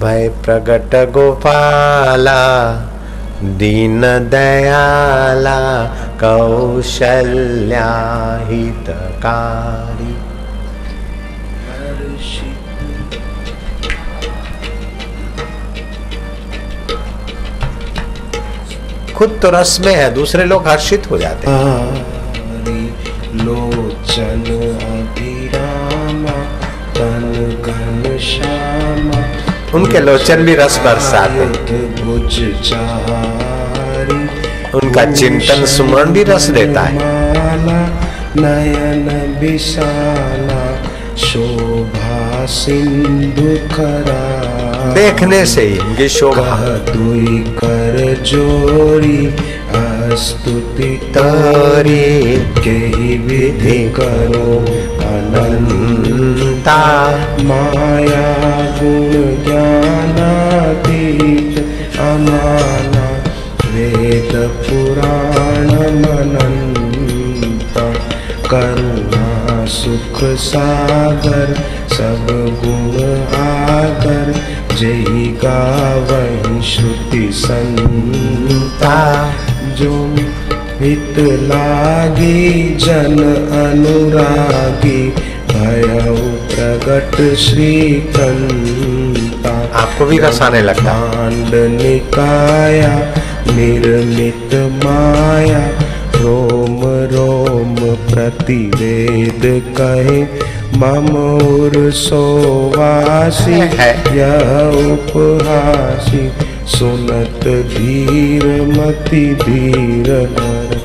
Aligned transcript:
भय 0.00 0.28
प्रगट 0.44 0.94
गोपाला, 1.12 2.42
दीन 3.58 4.00
दयाला 4.30 5.60
कौशल्या 6.20 7.90
हितकारी 8.48 10.14
खुद 19.14 19.38
तो 19.42 19.50
रस 19.50 19.78
में 19.80 19.94
है, 19.94 20.12
दूसरे 20.14 20.44
लोग 20.44 20.68
हर्षित 20.68 21.10
हो 21.10 21.18
जाते 21.18 21.50
हैं। 21.50 22.17
उनके 29.74 30.00
लोचन 30.00 30.42
भी 30.44 30.54
रस 30.54 30.78
बरसाते 30.84 31.44
उनका 34.74 35.04
चिंतन 35.12 35.64
सुमरण 35.66 36.12
भी 36.12 36.22
रस 36.22 36.44
देता 36.48 36.80
है। 36.82 36.98
नयन 38.36 39.06
विशाला 39.40 40.64
शोभा 41.16 42.46
सिंधु 42.46 43.56
खरा 43.74 44.22
देखने 44.94 45.44
से 45.46 45.62
ही 45.98 46.08
शोभा। 46.08 46.56
दुई 46.88 47.38
कर 47.58 47.96
जोरी 48.22 49.22
स्तुति 50.18 50.90
तारी 51.14 52.36
के 52.58 52.78
विधि 53.18 53.78
करो, 53.96 54.54
अनंता, 55.08 56.78
माया 57.42 58.47
गुण 58.80 59.12
ज्ञानातीत 59.44 61.54
अमाना 61.98 63.06
वेद 63.74 64.32
पुराण 64.66 65.68
मनंता 66.02 67.86
करुणा, 68.50 69.24
सुख 69.66 70.16
सागर, 70.22 71.48
सब 71.92 72.26
गुण 72.64 72.96
आगर 73.40 74.26
जय 74.76 75.26
गावही 75.44 76.56
श्रुति 76.62 77.24
संता। 77.32 78.98
जो 79.78 79.94
हित 80.80 81.16
लागी 81.18 82.76
जन 82.76 83.18
अनुरागी 83.64 85.00
भय 85.58 85.82
प्रगट 86.50 87.16
श्री 87.36 87.72
कंता 88.16 89.54
आपको 89.80 90.04
भी 90.06 90.18
रस 90.18 90.40
आने 90.42 90.60
लगता 90.62 90.92
कांड 90.94 91.54
निकाया 91.72 92.92
निर्मित 93.56 94.54
माया 94.84 95.62
रोम 96.16 96.80
रोम 97.12 97.74
प्रतिवेद 98.10 99.42
कहे 99.80 100.20
ममोर 100.78 101.90
सोवासी 101.98 103.60
है। 103.78 103.90
यह 104.16 104.50
उपहासी 104.92 106.28
सुनत 106.76 107.46
धीर 107.74 108.44
मति 108.72 109.24
धीर 109.42 110.10
हर 110.38 110.76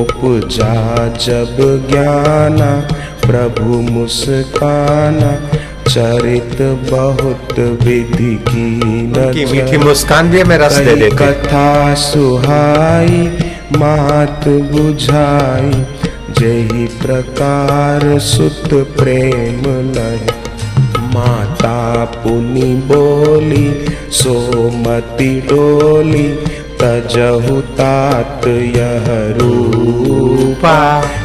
उपजा 0.00 0.74
जब 1.18 1.56
ज्ञाना 1.90 2.70
प्रभु 3.32 3.76
मुस्काना 3.92 5.30
चरित 5.88 6.58
बहुत 6.90 7.58
विधि 7.82 8.34
की 8.48 8.66
मीठी 9.52 9.76
मुस्कान 9.76 10.30
भी 10.30 10.40
हमें 10.40 10.56
रस 10.58 10.76
दे 10.78 10.94
देती 10.96 11.16
कथा 11.16 11.94
सुहाई 11.94 13.20
मात 13.76 14.48
बुझाई 14.72 15.72
जही 16.38 16.86
प्रकार 17.02 18.18
सुत 18.18 18.68
प्रेम 18.98 19.64
लय। 19.96 20.20
माता 21.14 22.04
पुनि 22.04 22.74
बोली 22.92 23.66
सोमति 24.12 25.32
डोली 25.50 26.28
तजहु 26.82 27.60
तात 27.80 28.46
यह 28.76 29.10
रूपा। 29.38 30.78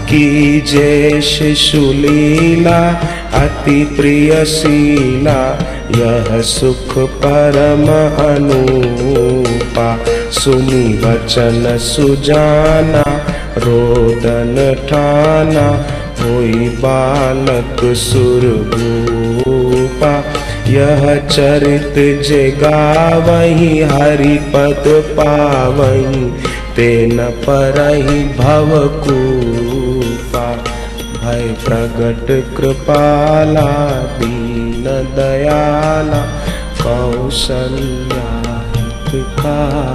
की 0.07 0.61
जय 0.61 1.21
शिशु 1.21 1.77
लीला 1.77 2.89
अति 3.33 3.85
प्रिय 3.85 4.45
शीला 4.45 5.59
यह 5.95 6.41
सुख 6.41 6.97
परम 6.97 7.85
अनुपा 8.25 10.05
सुनी 10.31 10.97
वचन 10.97 11.77
सुजाना, 11.77 13.23
रोदन 13.57 14.85
ठाना, 14.89 15.95
होई 16.21 16.53
बालक 16.53 17.95
सुरभूपा। 17.95 20.23
यह 20.67 21.27
चरित 21.27 22.23
जे 22.23 22.51
गावही 22.51 23.81
हरि 23.81 24.37
पद 24.37 24.83
पावही, 24.87 26.31
तेन 26.75 27.17
परहि 27.17 28.23
भवकूपा। 28.23 29.86
भय 31.27 31.47
प्रगट 31.65 32.27
कृपाला 32.57 33.65
दीन 34.19 34.85
दयाला 35.15 36.21
कौशल्या 36.81 38.27
हितकारी। 39.11 39.87